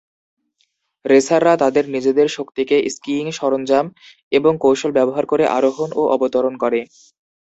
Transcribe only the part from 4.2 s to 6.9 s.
এবং কৌশল ব্যবহার করে আরোহণ ও অবতরণ করে।